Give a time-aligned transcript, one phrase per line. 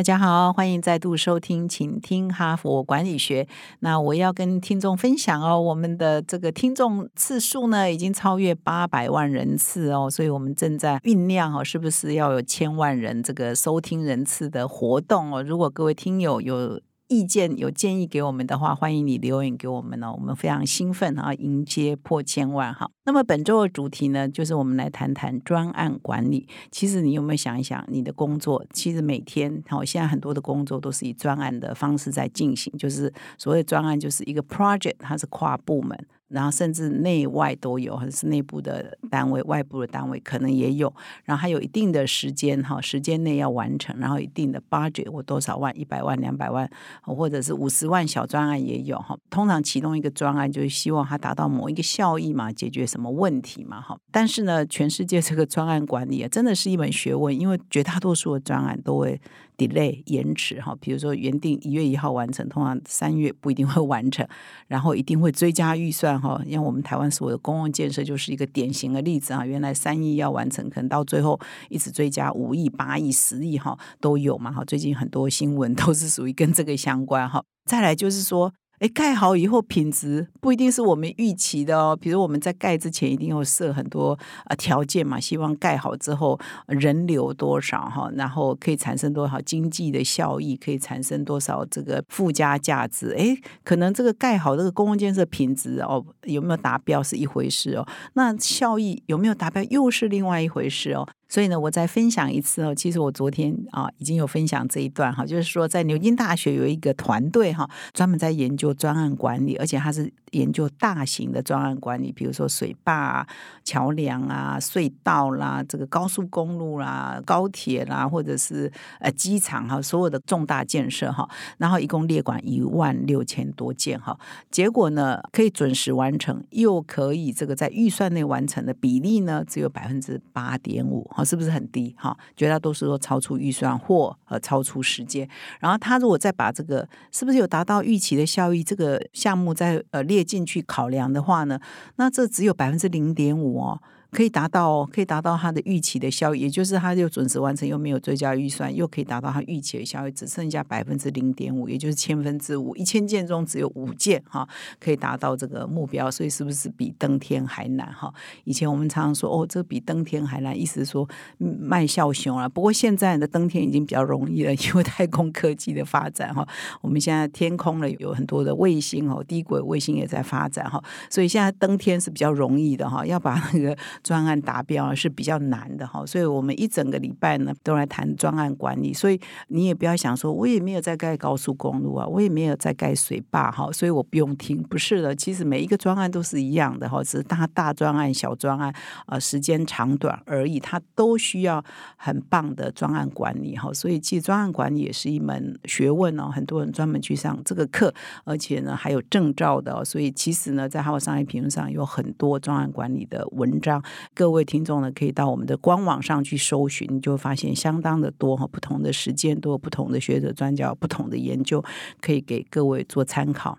[0.00, 3.46] 大家好，欢迎再度收听，请听哈佛管理学。
[3.80, 15.42] 那我要跟听众分享哦，我们的这个听众次数呢，已经超越八百万人次哦，所以我们正在酝酿哦，是不是要有千万人这个收听人次的活动哦？
[15.42, 16.80] 如果各位听友有。
[17.12, 22.88] 意见有建议给我们的话，欢迎你留言给我们哦，我们非常兴奋啊，迎接破千万哈。
[23.10, 26.46] 那么本周的主题呢，就是我们来谈谈专案管理。
[26.70, 36.06] 其实你有没有想一想，你的工作其实每天好，现在很多的工作都是以专案的方式在进行，就是所谓专案就是一个 project，它是跨部门。
[36.28, 40.94] 然后甚至内外都有，或者是内部的单位、外部的单位可能也有。
[41.24, 43.98] 然后还有一定的时间哈，时间内要完成。
[43.98, 46.70] 然后一定的 budget 或多少万、一百万、两百万，
[47.02, 49.18] 或者是五十万小专案也有哈。
[49.28, 53.98] 通常启动一个专案，就是希望它达到某一个效益嘛，解决什么什么问题嘛哈。
[54.12, 59.20] 但是呢，全世界这个专案管理啊，真的是一门学问，因为绝大多数的专案都会。
[59.60, 64.26] delay 延迟哈，比如说原定一月一号完成，通常三月不一定会完成，
[64.68, 66.40] 然后一定会追加预算哈。
[66.46, 71.38] 因为我们台湾所有的公共建设就是一个典型的例子啊，原来三亿要完成，可能到最后
[71.68, 74.64] 一直追加五亿、八亿、十亿哈都有嘛哈。
[74.64, 77.44] 最近很多新闻 都是属于跟这个相关哈。
[77.66, 78.54] 再来就是说。
[78.80, 81.94] 哎，盖好以后品质不一定是我们预期的哦。
[81.94, 93.14] 比如我们在盖之前一定要设很多呃条件嘛，希望盖好之后人流多少哈，然后可以产生多少经济的效益，可以产生多少这个附加价值。
[93.18, 101.06] 哎，可能这个盖好这个公共建设品质哦有没有达标是一回事哦，那效益有没有达标又是另外一回事哦。
[101.30, 102.74] 所以呢，我再分享一次哦。
[102.74, 113.24] 其实我昨天啊已经有分享这一段哈，就是说在牛津大学有一个团队哈，专门在研究专案管理，而且它是研究大型的专案管理，比如说水坝、
[113.64, 121.28] 桥梁啊、隧道啦、这个高速公路啦、高铁啦，或者是呃机场哈，所有的重大建设哈。
[121.58, 124.18] 然后一共列管一万六千多件哈，
[124.50, 131.08] 结果呢可以准时完成，又可以这个在预算内完成的比例呢只有百分之八点五。
[131.24, 131.94] 是不是很低？
[131.98, 135.28] 哈，绝大多数都超出预算或呃超出时间。
[135.60, 141.60] 然后他如果再把这个是不是有达到预期的效益这个项目再呃列进去考量的话呢，
[141.96, 143.80] 那这只有百分之零点五哦。
[144.10, 154.48] 可以达到，可以达到它的预期的效益，也就是它又准时完成，又没有追加预算，又可以达到它预期的效益，只剩下百分之零点五，也就是千分之五，一千件中只有五件哈，
[154.80, 158.12] 可以达到这个目标，所以是不是比登天还难哈？
[158.44, 162.48] 以前我们常常说哦，这比登天还难，意思是说卖笑熊了。
[162.48, 166.46] 不过现在的登天已经比较容易了，因为太空科技的发展哈，
[166.80, 173.76] 我们现在天空呢有很多的卫星哦，低轨卫星也在发展哈，所以现在登天是比较容易的哈，要把那个。
[174.02, 178.92] 专案达标是比较难的哈，所以我们一整个礼拜呢都来谈专案管理。
[178.92, 184.62] 所以你也不要想说，我也没有在盖高速公路啊，我也没有在盖水坝哈，所以我不用听。
[184.64, 188.74] 不是的，其实每一个专案都是一样的哈，只是大大专案、小专案
[189.06, 191.62] 啊，时间长短而已，它都需要
[191.96, 193.72] 很棒的专案管理哈。
[193.72, 197.92] 所以其实专案管理也是一门学问哦，很多人专门去上这个课，
[198.24, 199.84] 而且呢还有证照的。
[199.84, 203.82] 所以其实呢，在哈佛商业评论上有很多专案管理的文章。
[204.14, 211.64] 各位听众呢，可以到我们的官网上去搜寻，你就发现相当的多哈，不同的时间都有不同的学者专家，不同的研究，
[212.00, 213.58] 可以给各位做参考。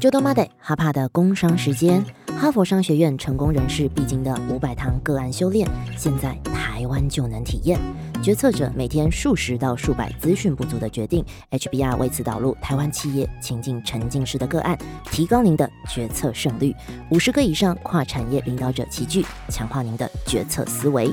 [0.00, 7.78] 就到 Monday 哈帕的工商时间，哈佛商学院成功人士必经的五百堂个案修炼，现在台湾就能体验。
[8.22, 14.78] 决策者每天数十到数百资讯不足的决定，HBR 为此导入台湾企业情境沉浸式的个案，
[15.10, 16.72] 提高您的决策胜率。
[17.10, 21.12] 五十个以上跨产业领导者齐聚，强化您的决策思维。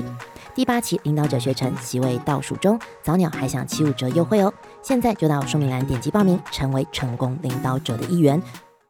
[0.54, 4.52] 第八期领导者学程席位倒数中，早鸟还享七五折优惠哦！
[4.80, 8.40] 现在就到说明栏点击报名，成为成功领导者的一员。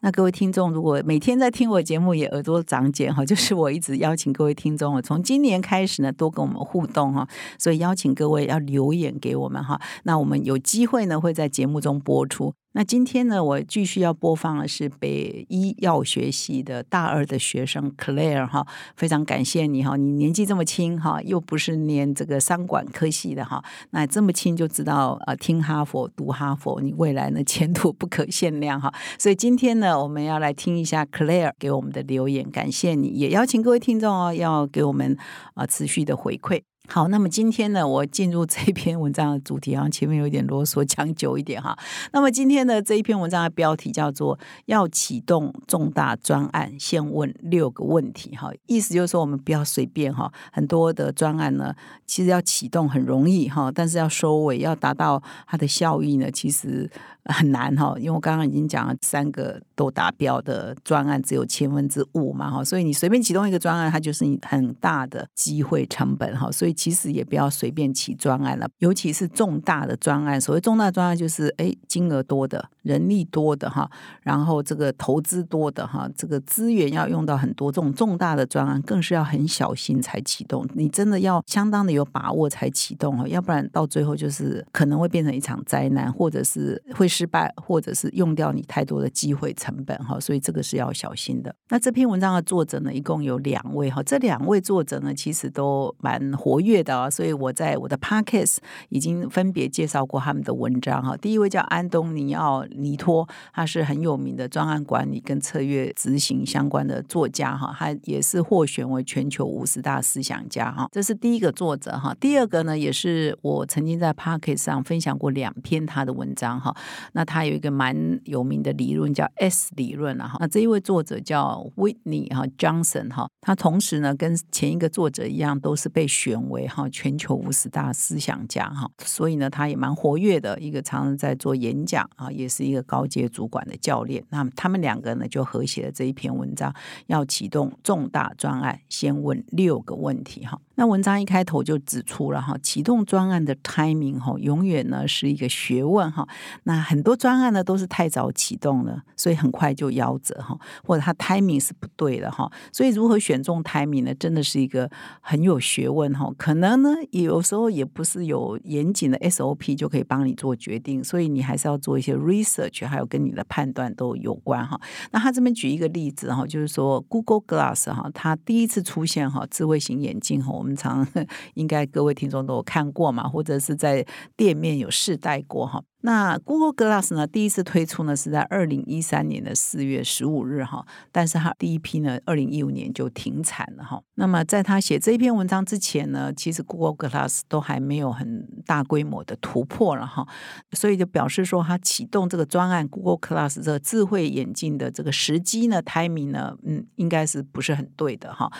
[0.02, 12.54] 那各位听众，如果每天在听我节目也耳朵长茧哈，就是我一直邀请各位听众哦，从今年开始呢，多跟我们互动哈，所以邀请各位要留言给我们哈，那我们有机会呢会在节目中播出。
[12.72, 18.64] 那今天呢，我继续要播放的是北医药学系的大二的学生 Claire 哈，
[18.96, 28.94] 非常感谢你哈，你年纪这么轻哈，又不是念这个商管科系的哈，那这么轻就知道呃听哈佛读哈佛，你未来呢前途不可限量哈。
[29.18, 35.16] 所以今天呢，我们要来听一下 Claire 给我们的留言，感谢你也邀请各位听众哦，要给我们
[35.54, 36.62] 啊持续的回馈。
[36.92, 41.78] 好，那么今天呢，我进入这篇文章的主题啊，前面有点啰嗦，讲久一点哈。
[42.12, 51.72] 那么今天的这一篇文章的标题叫做“要启动重大专案，先问六个问题”哈，意思就是说我们不要随便哈，很多的专案呢，
[52.06, 56.90] 其实要启动很容易哈，但是要收尾要达到它的效益呢，其实。
[57.24, 70.40] 很难哈，因为我刚刚已经讲了三个都达标的专案只有千分之五嘛哈，所以你随便启动一个专案，它就是你很大的机会成本哈，所以其实也不要随便起专案了，尤其是重大的专案。
[70.40, 73.88] 所谓重大专案，就是哎金额多的、人力多的哈，
[74.22, 80.66] 然后这个投资多的哈，这个资源要用到很多，这种重大的专案更是要很小心才启动。
[80.74, 87.08] 你真的要相当的有把握才启动哈，要不然到最后就是可能会变成一场灾难，或者是会。
[87.20, 91.54] 失败，或者是用掉你太多的机会成本哈，所以这个是要小心的。
[91.68, 98.56] 那这篇文章的作者呢，一共有两位哈，这两位作者呢，其实都蛮活跃的啊，所以我在我的 podcast
[98.88, 101.14] 已经分别介绍过他们的文章哈。
[101.18, 112.16] 第一位叫安东尼奥尼托，他是很有名的专案管理跟策略执行相关的作家哈，他也是获选为全球五十大思想家哈，这是第一个作者哈。
[112.18, 116.74] 第二个呢，也是我曾经在 podcast 上分享过两篇他的文章哈。
[117.12, 134.24] 那他有一个蛮有名的理论叫 S 理论啊哈，那这一位作者叫 Whitney 哈 Johnson 哈，他同时呢跟前一个作者一样，都是被选为哈全球五十大思想家哈，所以呢他也蛮活跃的，一个常常在做演讲啊，也是一个高阶主管的教练。
[134.30, 136.74] 那他们两个呢就合写了这一篇文章，
[137.06, 140.60] 要启动重大专案，先问六个问题哈。
[140.80, 146.26] 那文章一开头就指出了哈，启动专案的 timing 哈，永远呢是一个学问哈。
[146.62, 152.50] 那很多专案呢都是太早启动了，所以很快就夭折哈，或者它 timing 是不对的哈。
[152.72, 154.90] 所以如何选中 timing 呢，真的是一个
[155.20, 156.32] 很有学问哈。
[156.38, 164.80] 可能呢，有时候也不是有严谨的 SOP 就可以帮你做决定，所以你还是要做一些 research，还有跟你的判断都有关哈。
[165.10, 170.69] 那他这边举一个例子哈，就是说 Google Glass 哈，它第一次出现哈，智慧型眼镜哈，我们。
[170.76, 171.06] 常
[171.54, 174.04] 应该各位听众都有看过嘛，或者是在
[174.36, 175.82] 店面有试戴过哈。
[176.02, 177.26] 那 Google Glass 呢？
[177.26, 184.02] 第一次推出呢是在二零一三年的四月十五日哈，但是它第一批呢，二零一五年就停产了哈。
[184.14, 190.26] 那么在他写这一篇文章之前呢，其实 Google Glass 都还没有很大规模的突破了哈，
[190.72, 198.50] 所以就表示说，他启动这个专案 Google Glass 这个智慧眼镜的这个时机呢，timing 呢，嗯，应该是不是很对的哈。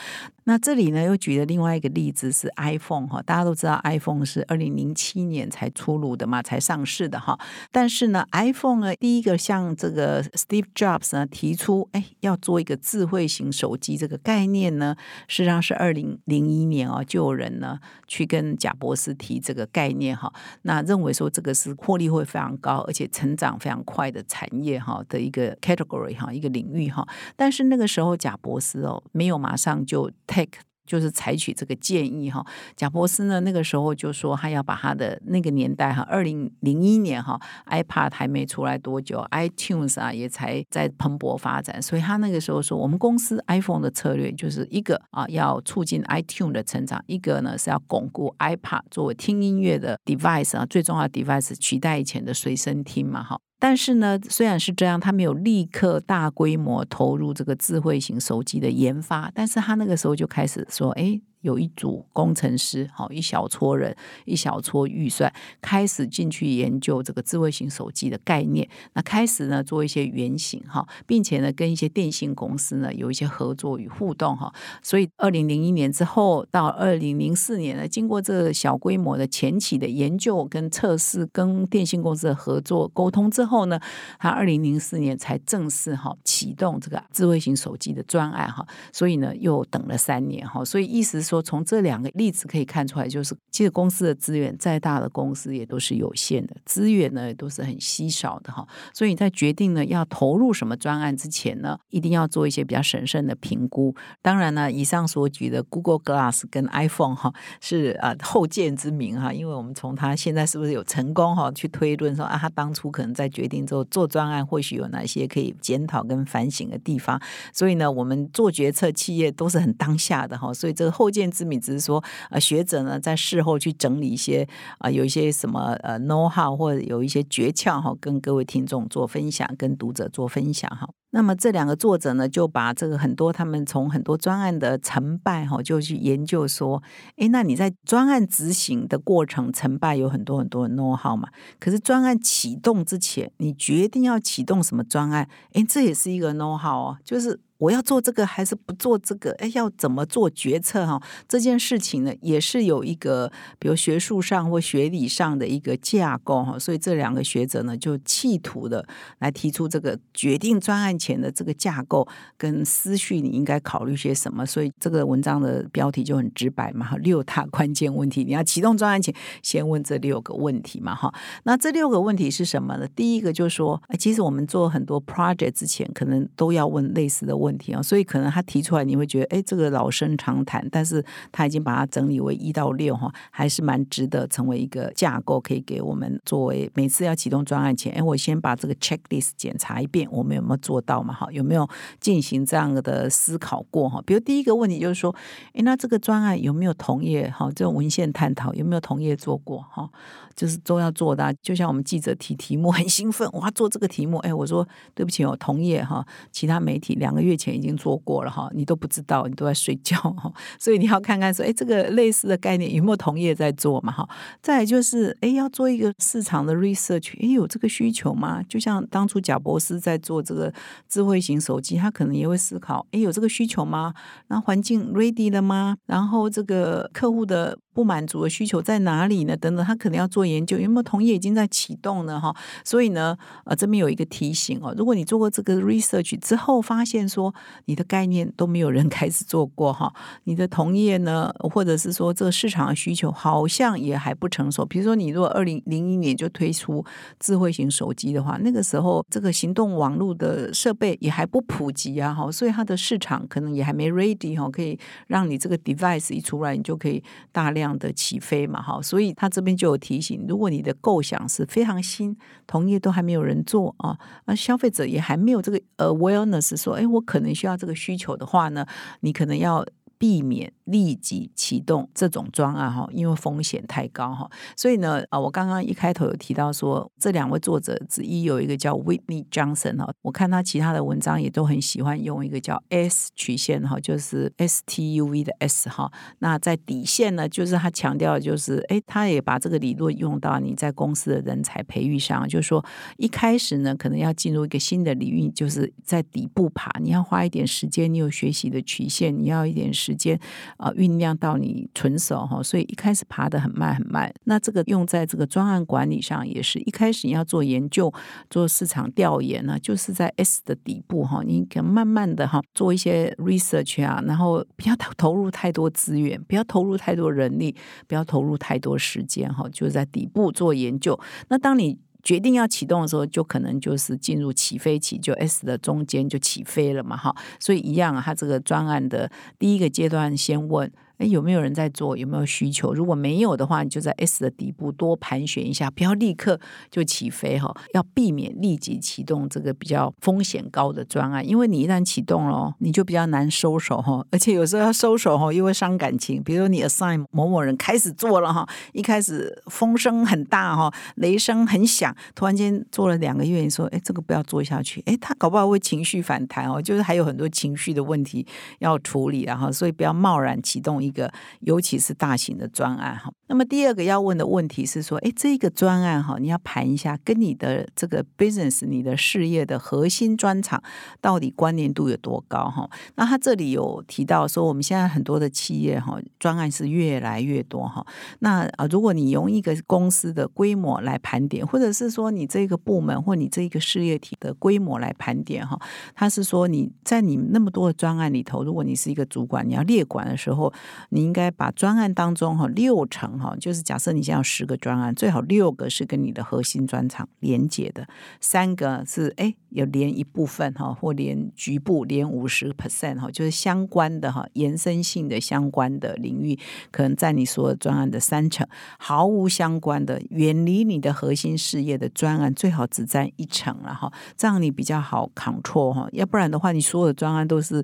[0.45, 7.30] 那这里呢又举了另外一个例子是 iPhone 哈，大家都知道 iPhone 是二零零七年才出炉的嘛，才上市的哈。
[7.71, 14.97] 但是呢，iPhone 呢，第一个向这个 Steve Jobs 呢提出，哎，要做一个智慧型手机这个概念呢，
[15.29, 20.33] 实际上是二零零一年哦，就有人呢去跟贾博士提这个概念哈，
[20.63, 27.07] 那认为说这个是获利会非常高，而且成长非常快的产业哈的一个 category 哈一个领域哈，
[27.37, 30.61] 但是那个时候贾博士哦没有马上就 take。
[30.91, 32.45] 就是采取这个建议哈，
[32.75, 53.39] 贾伯斯呢那个时候就说他要把他的那个年代哈，二零零一年哈，iPad 还没出来多久，iTunes 啊也才在蓬勃发展，所以他那个时候说，我们公司 iPhone 的策略就是一个啊，要促进 iTunes 的成长，一个呢是要巩固 iPad 作为听音乐的 device 啊，最重要的 device 取代以前的随身听嘛哈。
[53.61, 61.21] 但是呢，虽然是这样，他没有立刻大规模投入这个智慧型手机的研发，但是他那个时候就开始说，哎。
[61.41, 65.33] 有一组工程师，好一小撮人，一小撮预算，
[65.63, 68.69] 开始进去研究这个智慧型手机的概念。
[68.93, 74.53] 那开始呢，做一些原型哈，并且呢，跟一些电信公司呢有一些合作与互动哈。
[74.83, 83.81] 所以，二零零一年之后到二零零四年呢，经过这小规模的前期的研究跟测试，跟电信公司的合作沟通之后呢，
[84.19, 88.67] 他二零零四年才正式哈启动这个智慧型手机的专案哈。
[88.93, 90.63] 所以呢，又等了三年哈。
[90.63, 91.30] 所以意思。
[91.31, 98.67] 说从这两个例子可以看出来，就是其实公司的资源再大的公司也都是有限的，资源呢也都是很稀少的哈。
[98.93, 103.95] 所以在决定呢要投入什么专案之前呢，一定要做一些比较审慎的评估。
[104.21, 117.23] 当然呢，以上所举的 Google Glass 跟 iPhone 哈是啊后见之明哈，因为我们从他现在是不是有成功哈去推论说啊，他当初可能在决定之后做专案，或许有哪些可以检讨跟反省的地方。
[117.53, 121.20] 所以呢，我们做决策企业都是很当下的哈，所以这个后见。
[121.21, 124.49] 见之明，只是说，呃，学者呢在事后去整理一些
[124.79, 130.89] 啊，有一些什么呃 know how 或者有一些诀窍哈，跟各位听众做分享，跟读者做分享哈。
[131.11, 136.83] 那么这两个作者呢，就把这个很多他们从很多专案的成败哈，就去研究说，
[137.17, 141.29] 诶，那你在专案执行的过程成败有很多很多的 know how 嘛？
[141.59, 147.41] 可是专案启动之前，你决定要启动什么专案，诶，这也是一个 know how 哦，就是。
[147.61, 149.33] 我要做这个还是不做这个？
[149.33, 150.87] 哎，要怎么做决策？
[150.87, 150.99] 哈，
[151.29, 156.59] 这件事情呢，也是有一个，比如学术上或学理上的一个架构哈。
[156.59, 158.89] 所以这两个学者呢，就企图的
[159.19, 164.45] 来提出这个决定专案前的这个架构跟思绪，你应该考虑些什么？
[164.45, 171.13] 所以这个文章的标题就很直白嘛，哈，六大关键问题，你要启动专案前先问这六个问题嘛，哈。
[171.45, 172.87] 那这六个问题是什么呢？
[172.97, 177.57] 第一个就是说，其实我们做很多 project 之前，可能都要问类似的问。
[177.61, 191.15] 题啊，所以可能他提出来，你会觉得哎，这个老生常谈，但是他已经把它整理为一到六哈，还是蛮值得成为一个架构，可以给我们作为每次要启动专案前，哎，我先把这个 checklist 检查一遍，我们有没有做到嘛？
[191.15, 191.69] 哈，有没有
[192.01, 194.03] 进行这样的思考过哈？
[194.05, 195.15] 比如第一个问题就是说，
[195.53, 197.47] 哎，那这个专案有没有同业哈？
[197.55, 199.89] 这种文献探讨有没有同业做过哈？
[200.35, 214.09] 就是都要做的，就像我们记者提题目很兴奋，我要做这个题目，哎，我说对不起，我同业哈，其他媒体两个月前已经做过了哈，你都不知道，你都在睡觉哈，所以你要看看说，哎，这个类似的概念有没有同业在做嘛哈？
[214.41, 218.43] 再就是，哎，要做一个市场的 research，哎，有这个需求吗？
[218.49, 220.51] 就像当初贾博士在做这个
[220.89, 223.95] 智慧型手机，他可能也会思考，哎，有这个需求吗？
[224.29, 225.77] 那环境 ready 了吗？
[225.87, 227.59] 然后这个客户的。
[227.73, 229.37] 不满足的需求在哪里呢？
[229.37, 232.21] 等等，他可能要做研究，有没有同业已经在启动呢？
[232.21, 232.35] 哈，
[232.65, 237.33] 所以呢，呃，这边有一个提醒哦，如果你做过这个 research 之后，发现说
[237.67, 239.93] 你的概念都没有人 开始做过哈，
[240.25, 244.67] 你的同业呢，或者是说这个市场的需求好像也还不成熟。
[244.67, 246.85] 比如说，你如果二零零一年就推出
[247.21, 257.01] 智慧型手机的话，那个时候这个行动网络的设备也还不普及啊，哈，所以它的市场可能也还没 ready 哈，可以让你这个 device 一出来，你就可以
[257.31, 257.60] 大量。
[257.61, 268.65] 这样的起飞嘛，哈，所以他这边就有提醒，如果你的构想是非常新，同业都还没有人做啊，那消费者也还没有这个 awareness，说，哎，我可能需要这个需求的话呢，
[269.01, 269.63] 你可能要。
[270.01, 274.31] 避免立即启动这种专案哈，因为风险太高哈。
[274.57, 285.93] 所以呢，啊，我刚刚一开头有提到说，这两位作者之一有一个叫 Whitney Johnson 哈，我看他其他的文章也都很喜欢用一个叫 S 曲线哈，就是 S T U V 的 S 哈。
[286.21, 292.65] 那在底线呢，就是他强调就是，哎，他也把这个理论用到你在公司的人才培育上，就是说
[292.97, 299.90] 一开始呢，可能要进入一个新的领域，就是在底部爬，你要花一点时间，你有学习的曲线，你要一点时。
[299.91, 300.17] 时间
[300.57, 304.13] 啊，酝酿到你纯熟哈，所以一开始爬得很慢很慢。
[304.25, 307.93] 那这个用在这个专案管理上，也是一开始你要做研究、
[308.29, 317.57] 做市场调研呢，就是在 S 的底部哈，你可慢慢的哈做一些 research 啊，然后不要投入太多资源，不要投入太多人力，
[317.89, 320.99] 不要投入太多时间哈，就在底部做研究。
[321.29, 330.71] 那当你决定要启动的时候，就可能就是进入起飞期，就 S 的中间就起飞了嘛，哈，所以一样啊，它这个专案的第一个阶段先问。
[331.01, 331.97] 哎，有没有人在做？
[331.97, 332.75] 有没有需求？
[332.75, 336.39] 如果没有的话，你就在 S 的底部多盘旋一下，不要立刻
[336.71, 337.51] 就起飞哈。
[337.73, 344.05] 要避免立即启动这个比较风险高的专案，因为你一旦启动了，你就比较难收手哈。
[344.11, 346.23] 而且有时候要收手哈，又会伤感情。
[346.23, 358.27] 比如你 assign 某某人开始做了哈，一开始风声很大哈，雷声很响，突然间做了两个月，你说哎，这个不要做下去，哎，他搞不好会情绪反弹哦，就是还有很多情绪的问题
[358.59, 360.90] 要处理，然后所以不要贸然启动一。
[360.91, 363.13] 一个，尤其是大型的专案哈。
[363.31, 370.61] 那么第二个要问的问题是说，哎，这个专案哈，你要盘一下，跟你的这个 business、你的事业的核心专长
[371.01, 372.69] 到底关联度有多高哈？
[372.97, 377.87] 那他这里有提到说，我们现在很多的企业哈，专案是越来越多哈。
[378.19, 385.57] 那啊，如果你用一个公司的规模来盘点，或者是说你这个部门或你这一个事业体的规模来盘点哈，
[385.95, 390.53] 他是说你在你那么多的专案里头，如果你是一个主管，你要列管的时候。
[390.89, 397.87] 你应该把专案当中哈六成哈，就是假设你现在有十个专案，最好六个是跟你的核心专长连接的，
[398.19, 406.39] 三个是哎有连一部分哈，或连局部连五十 percent 哈，就是相关的哈延伸性的相关的领域，
[406.71, 408.47] 可能在你所有专案的三成，
[408.79, 417.63] 毫无相关的远离你的核心事业的专案，最好只占一成了哈，这样你比较好 control 哈，要不然的话，你所有的专案都是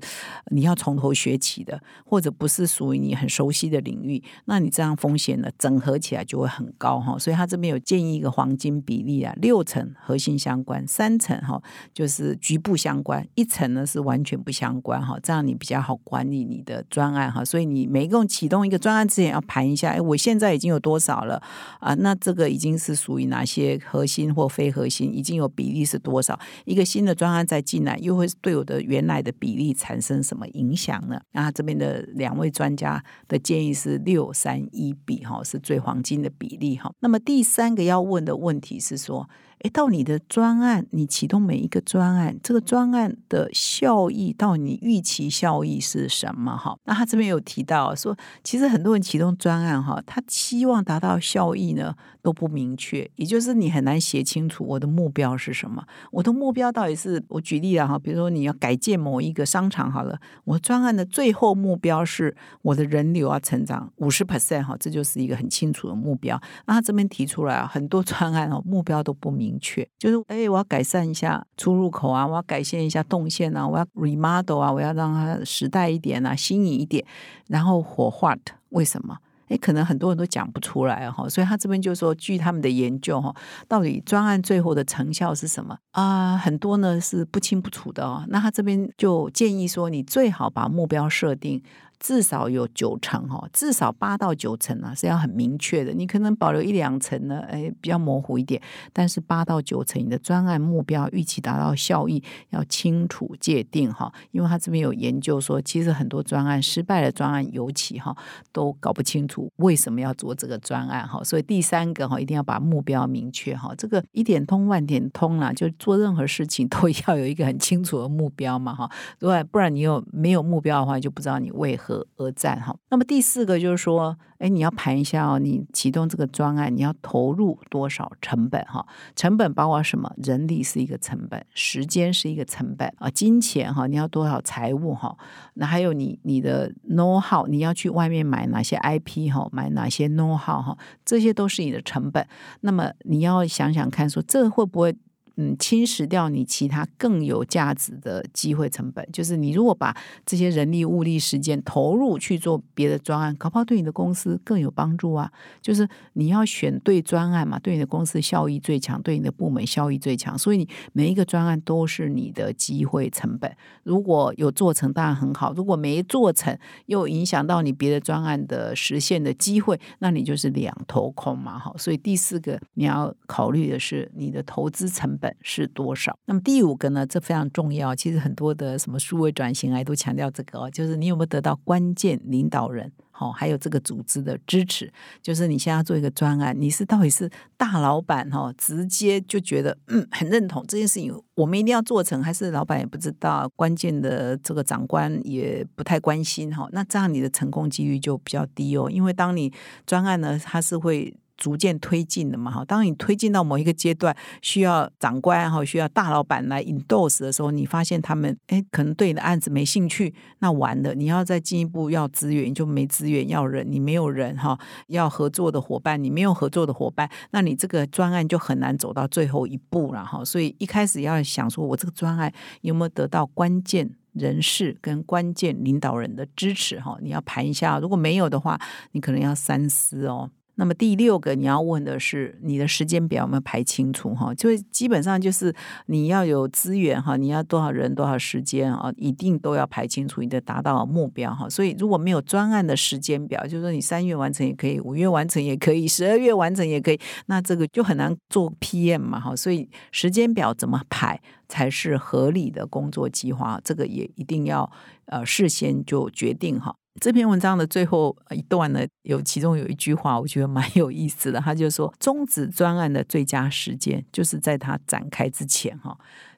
[0.51, 3.07] 你要从头学起的，或者不是属于你。
[3.07, 7.17] 你很熟悉的领域，那你这样风险呢整合起来就会很高哈。
[7.17, 11.61] 所以他这边有建议一个黄金比例啊，六层核心相关，三层哈
[11.93, 15.17] 就是局部相关，一层呢是完全不相关哈。
[15.21, 17.43] 这样你比较好管理你的专案哈。
[17.43, 21.41] 所以你每一共启动一个专案之前要盘一下，哎，我现在已经有多少了
[21.79, 21.93] 啊？
[21.95, 25.13] 那这个已经是属于哪些核心或非核心？
[25.13, 26.39] 已经有比例是多少？
[26.65, 31.19] 一个新的专案再进来，又会对我的原来的比例产生什么影响呢？
[31.31, 36.91] 那这边的两位专家的建议是六三一比哈，是最黄金的比例哈。
[36.99, 39.29] 那么第三个要问的问题是说。
[39.63, 46.55] 诶，到你的专案，你启动每一个专案，这个专案的效益到你预期效益是什么？
[46.55, 55.83] 哈，那他这边有提到说，其实很多人启动专案哈，他期望达到效益呢都不明确，也就是你很难写清楚我的目标是什么。
[56.11, 66.39] 我的目标到底是我举例了哈，比如说你要改建某一个商场好了，我专案的最后目标是我的人流要成长五十 percent 哈，这就是一个很清楚的目标。
[66.67, 69.46] 那他这边提出来啊，很多专案哦目标都不明。
[69.47, 77.05] 明确就是，哎，我要改善一下出入口啊，我要改善一下动线啊，我要 remodel 啊，我要让它时代一点啊，新颖一点，
[77.47, 79.17] 然后火化的，为什么？
[79.47, 83.33] 哎，可能很多人都讲不出来哈，所以他这边就说，据他们的研究哈，
[83.65, 86.35] 到底专案最后的成效是什么啊？
[86.37, 88.25] 很多呢是不清不楚的哦。
[88.27, 91.63] 那他这边就建议说，你最好把目标设定。
[91.99, 95.91] 至少有九成哈，至少八到九成啊是要很明确的。
[95.93, 98.61] 你可能保留一两层呢，哎，比较模糊一点。
[98.93, 104.13] 但是八到九成，你的专案目标预期达到效益要清楚界定哈。
[104.31, 108.15] 因为他这边有研究说，其实很多专案失败的专案，尤其哈
[108.51, 111.23] 都搞不清楚为什么要做这个专案哈。
[111.23, 113.73] 所以第三个哈，一定要把目标明确哈。
[113.75, 118.87] 这个一点通万点通啦，就做任何事情都要有一个很清楚的目标嘛哈。
[119.19, 121.86] 如果不然你有没有目标的话，就不知道你为何。
[121.87, 128.85] 而而战哈，那么第四个就是说，哎，你要盘一下哦，你启动这个专案，你要投入多少成本哈？
[129.15, 130.11] 成本包括什么？
[130.17, 135.17] 人力是一个成本，时间是一个成本啊，金钱哈，你要多少财务哈？
[135.55, 139.47] 那还有你你的 know how，你要去外面买哪些 IP 哈？
[139.51, 140.77] 买哪些 know how 哈？
[141.05, 142.27] 这些都是你的成本。
[142.61, 144.95] 那么你要想想看，说这会不会？
[145.39, 149.95] 嗯，侵蚀掉你其他更有价值的机会成本，就是你如果把
[150.25, 155.31] 这些人力、物力、时间投入去做别的专案，搞不好对你的公司更有帮助啊。
[155.61, 163.55] 就是你要选对专案嘛，对你的公司效益最强，对你的部门效益最强，所以你每一个专案都是你的机会成本。
[163.83, 171.59] 如果有做成，当然很好；如果没做成，又影响到你别的专案的实现的机会，那你就是两头空嘛。
[171.59, 175.26] 好，所以第四个你要考虑的是你的投资成本。
[175.41, 176.17] 是多少？
[176.25, 177.05] 那么第五个呢？
[177.05, 177.95] 这非常重要。
[177.95, 184.91] 其实很多的什么数位转型啊，都强调这个哦，就是你有没有得到关键领导人，好，还有这个组织的支持。
[185.21, 196.67] 就是你现在要做一个专案，你是到底是大老板哈，直接就觉得嗯很认同这件事情，我们一定要做成，还是老板也不知道，关键的这个长官也不太关心哈？
[196.71, 199.51] 那这样你的成功几率就比较低哦，因为当你
[199.85, 201.15] 专案呢，它是会。
[201.37, 220.25] 逐渐推进的嘛哈，当你推进到某一个阶段，需要长官哈，需要大老板来 endorse 的时候，你发现他们哎，可能对你的案子没兴趣，那完了，你要再进一步要资源就没资源，要人你没有人哈，要合作的伙伴你没有合作的伙伴，那你这个专案就很难走到最后一步了哈。
[220.25, 226.97] 所以一开始要想说，我这个专案有没有得到关键人士跟关键领导人的支持哈？
[227.01, 228.59] 你要盘一下，如果没有的话，
[228.93, 230.31] 你可能要三思哦。
[230.57, 234.33] 那么第六个你要问的是你的时间表有没有排清楚哈？
[234.33, 235.53] 就基本上就是
[235.85, 241.47] 你要有资源哈，你要多少人多少时间啊，一定都要排清楚你的达到目标哈。
[241.47, 249.35] 所以如果没有专案的时间表，就是说你三月完成也可以，五月完成也可以，十二月完成也可以，那这个就很难做 PM 嘛哈。
[249.35, 254.69] 所以时间表怎么排才是合理的工作计划，这个也一定要
[255.05, 256.75] 呃事先就决定哈。
[256.99, 261.39] 这篇文章的最后一段呢，有其中有一句话，我觉得蛮有意思的。
[261.39, 265.97] 他就说，终止专案的最佳时间，就是在它展开之前，哈。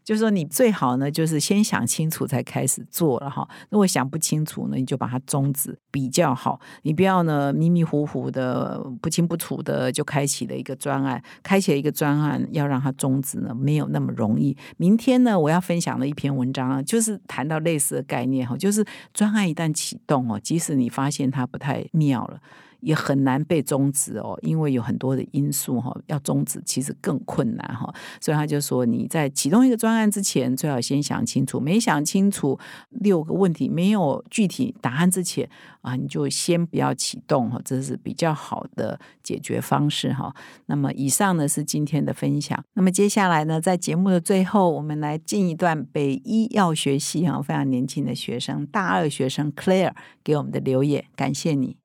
[0.09, 3.47] 就是说，你最好呢，就是先想清楚才开始做了哈。
[3.69, 6.59] 如果想不清楚呢，你就把它终止比较好。
[6.81, 14.57] 你不要呢迷迷糊糊的、不清不楚的就开启了一个专案，开启了一个专案要让它终止呢，没有那么容易。
[14.77, 22.39] 明天呢，我要分享的一篇文章啊，就是谈到类似的概念哈，就是专案一旦启动哦，即使你发现它不太妙了。
[22.81, 27.93] 也很难被终止哦，因为有很多的因素哈，要终止其实更困难哈。
[28.21, 32.57] 所以他就说，你在启动一个专案之前，最好先想清楚，没想清楚
[32.89, 35.49] 六个问题没有具体答案之前
[35.81, 40.33] 啊，你就先不要启动哈，这是比较好的解决方式哈。
[40.67, 51.77] 那么以上呢是今天的分享，那么接下来呢，在节目的最后，我们来进一段北医药学系哈非常年轻的学生，大二学生 Claire 给我们的留言，感谢你。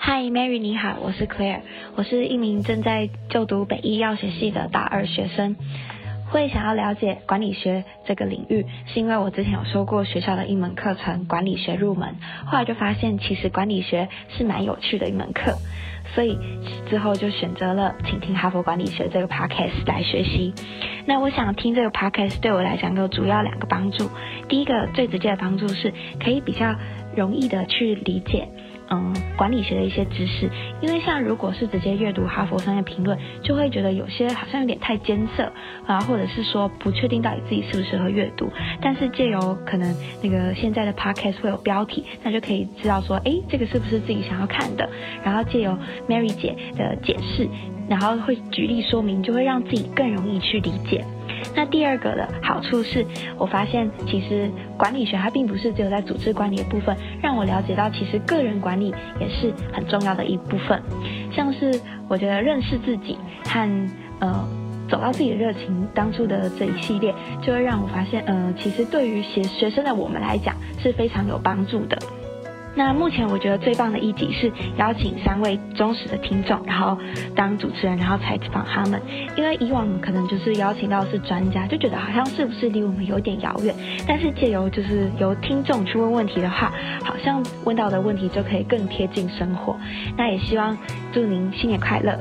[0.00, 1.60] 嗨，Mary，你好，我是 Claire，
[1.96, 5.56] 我是一名正在就读北医药学系的大二学生。
[6.30, 15.56] 会想要了解管理学这个领域，是因为我之前有修过学校的一门课程《管理学入门》，后来就发现其实管理学是蛮有趣的一门课，
[16.14, 16.38] 所以
[16.88, 20.54] 之后就选择了请听哈佛管理学这个 podcast 来学习。
[21.06, 24.08] 那我想听这个 podcast 对我来讲有主要两个帮助，
[24.48, 26.76] 第一个最直接的帮助是可以比较
[27.16, 28.46] 容易的去理解。
[28.90, 35.52] 嗯，管理学的一些知识，因为像如果是直接阅读哈佛商业评论，就会觉得有些好像有点太艰涩
[35.86, 38.50] 啊，或者是说不确定到底自己适不适合阅读。
[38.80, 44.88] 但是借由可能那个现在的 podcast 会有标题，那就可以知道说，哎，这个是不是自己想要看的？
[45.22, 45.76] 然后借由
[46.08, 47.46] Mary 姐的解释，
[47.88, 51.04] 然后会举例说明，就会让自己更容易去理解。
[51.54, 53.04] 那第二个的好处是，
[53.36, 60.80] 我发现其实管理学它并不是只有在组织管理的部分，让我了解到其实个人管理也是很重要的一部分。
[61.32, 63.88] 像是我觉得认识自己和
[64.20, 64.48] 呃
[64.88, 71.96] 走到自己的热情，当初的这一系列，就会让我发现，呃，其实对于学学生的我们来讲是非常有帮助的。
[72.78, 76.96] 那目前我觉得最棒的一集是邀请三位忠实的听众，然后
[77.34, 79.02] 当主持人，然后采访他们。
[79.36, 83.74] 因为以往可能就是邀请到是专家，就觉得好像是不是离我们有点遥远。
[84.06, 89.76] 但是借由就是由听众去问问题的话，好像问到的问题就可以更贴近生活。
[90.16, 90.78] 那也希望
[91.12, 92.16] 祝您新年快乐，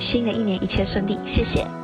[0.00, 1.79] 新的一年一切顺利，谢谢。